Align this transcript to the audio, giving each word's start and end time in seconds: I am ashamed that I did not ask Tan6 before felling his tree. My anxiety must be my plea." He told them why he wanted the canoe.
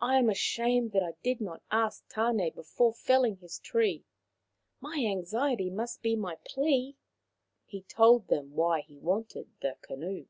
I 0.00 0.16
am 0.16 0.30
ashamed 0.30 0.92
that 0.92 1.02
I 1.02 1.12
did 1.22 1.38
not 1.38 1.62
ask 1.70 2.08
Tan6 2.10 2.54
before 2.54 2.94
felling 2.94 3.36
his 3.36 3.58
tree. 3.58 4.06
My 4.80 5.04
anxiety 5.06 5.68
must 5.68 6.00
be 6.00 6.16
my 6.16 6.36
plea." 6.46 6.96
He 7.66 7.82
told 7.82 8.28
them 8.28 8.54
why 8.54 8.80
he 8.80 8.96
wanted 8.96 9.50
the 9.60 9.76
canoe. 9.82 10.24